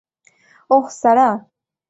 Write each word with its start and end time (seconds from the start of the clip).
ওহ, 0.69 0.85
সারা। 1.01 1.29